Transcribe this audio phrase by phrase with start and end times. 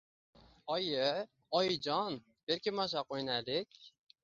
[0.75, 0.95] Oyi,
[1.59, 2.17] Oyijon,
[2.51, 3.81] berkinmachoq o`ynaylik